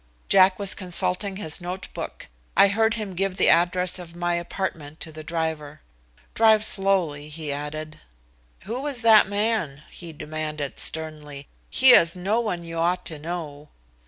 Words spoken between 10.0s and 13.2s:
demanded sternly. "He is no one you ought to